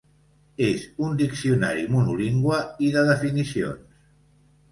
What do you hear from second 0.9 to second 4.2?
un diccionari monolingüe i de definicions.